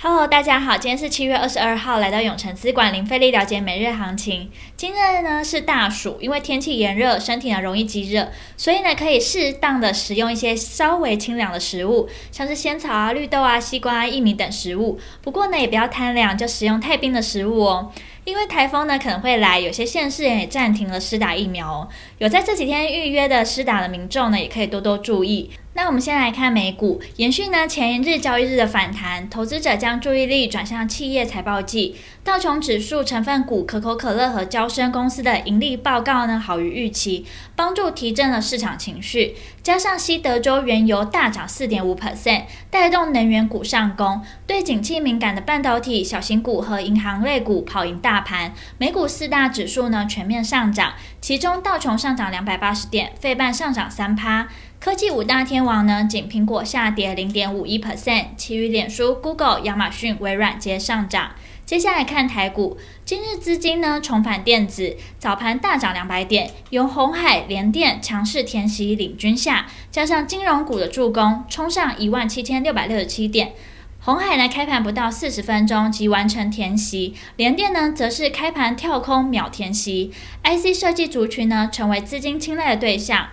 [0.00, 4.48] Hello，大家好，今天是七月二十二号，来到永城资管零费力了解每日行情。
[4.76, 15.00] 今日呢是大暑，因为天气炎热，身体呢容易积热，所以呢可以适当的食用一些稍微清凉的食物，像是仙草啊、绿豆啊、西瓜、薏米等食物。
[15.20, 17.90] 不过呢也不要贪凉，就食用太冰的食物哦。
[18.22, 21.88] 因为台风呢可能会来，有些县市也暂停了施打疫苗哦。
[22.18, 25.50] 有在这几天预约的施打的民众呢，也可以多多注意。
[25.78, 31.94] 那我们先来看美股，延续呢前一日交易日的反弹，投资者将注意力转向企业财报季。
[32.24, 39.36] 道琼指数成分股可口可乐和娇生公司的盈利报告呢好于预期，帮助提振了市场情绪。
[39.62, 44.20] 加上西德州原油大涨四点五 percent，带动能源股上攻。
[44.48, 48.52] 对景气敏感的半导体、小型股和银行类股跑赢大盘。
[48.78, 54.48] 美股四大指数呢全面上涨，其中道琼上涨两百八十点，费半上涨三趴。
[54.80, 61.32] 科技五大天王呢，仅苹果下跌零点五一 percent，其余脸书、Google、亚马逊、微软皆上涨。
[61.66, 73.52] 接下来看台股，今日资金呢重返电子，早盘大涨两百点，由红海、联电强势填息领军下，加上金融股的助攻，冲上一万七千六百六十七点。
[74.00, 80.10] 红海呢开盘不到四十分钟即完成填息，联电呢则是开盘跳空秒填息
[80.42, 83.28] ，IC 设计族群呢成为资金青睐的对象。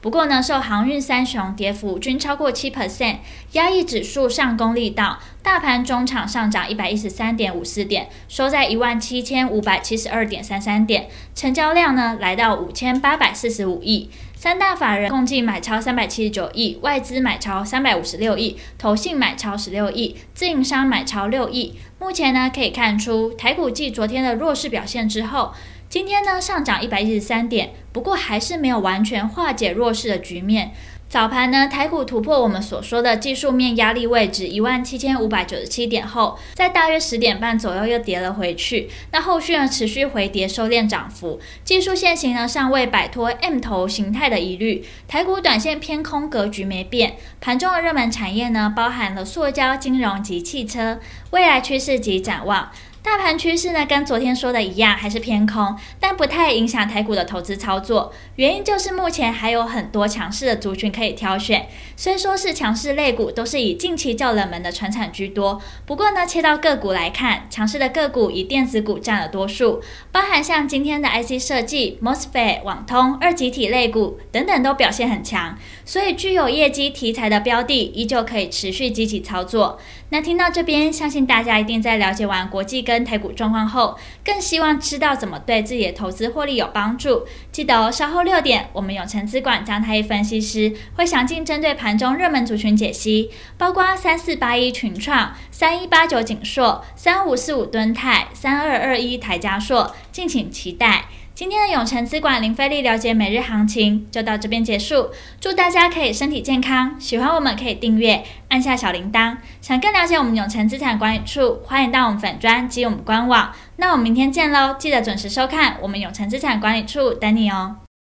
[0.00, 3.16] 不过呢，受航运三雄跌幅均超过七 percent，
[3.52, 5.18] 压抑指数上攻力道。
[5.42, 14.10] 大盘中场上涨一百一十三点五四点，收在一万七千五百七十二点三三点，成交量呢来到五千八百四十五亿。
[14.34, 21.78] 三大法人共计买超三百七十九亿，外资买超三百五十六亿，投信买超十六亿，自营商买超六亿。
[21.98, 25.52] 目前呢，可以看出台股继昨天的弱势表现之后。
[25.90, 30.70] 今天呢，上涨一百一十三点，不过还是没有完全化解弱势的局面。
[31.08, 38.88] 早盘呢，台股突破我们所说的技术面压力位置一万七千五百九十七点后，在大约十点半左右又跌了回去。
[39.10, 44.84] 那后续呢，持续回跌收敛涨幅，技术线型呢尚未摆脱 M 头形态的疑虑。
[45.08, 51.00] 台股短线偏空格局没变，盘中的热门产业呢包含了塑胶、金融及汽车，
[51.32, 52.70] 未来趋势及展望。
[53.02, 58.12] 大盘趋势呢，跟昨天说的一样，还是偏空，但不太影响台股的投资操作。
[58.36, 61.66] 原因就是目前还有很多强势的族群可以挑选。
[61.96, 65.62] 虽说是强势类股，都是以近期较冷门的传产居多。
[65.86, 69.82] 不过呢，切到个股来看，强势的个股以电子股占了多数，
[70.12, 75.56] 包含像今天的 IC 设计、MOSFET、网通、二极体类股等等都表现很强。
[75.86, 79.78] 所以具有业绩题材的标的，依旧可以持续积极操作。
[80.10, 87.24] 那听到这边，相信大家一定在了解完国际跟台股状况后，更希望知道怎么对自己的投资获利有帮助。
[87.52, 101.04] 记得哦，稍后六点，我们永诚资管张太一分析师会详尽针对盘中热门族群解析，包括三四八一群创、三一八九景硕、三五四五敦泰、三二二一台加硕，敬请期待。
[101.40, 105.08] 今天的永诚资管林飞利了解每日行情就到这边结束，
[105.40, 109.38] 祝大家可以身体健康，喜欢我们可以订阅，按下小铃铛。
[109.62, 113.52] 想更了解我们永诚资产管理处，欢迎到我们粉专及我们官网。
[113.76, 117.76] 那我们明天见喽，记得准时收看我们永诚资产管理处等你哦。